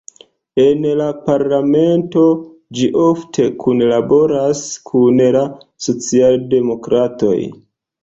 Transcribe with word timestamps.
En 0.61 0.87
la 1.01 1.09
parlamento 1.27 2.23
ĝi 2.79 2.89
ofte 3.09 3.47
kunlaboras 3.67 4.67
kun 4.95 5.25
la 5.39 5.47
socialdemokratoj. 5.91 7.41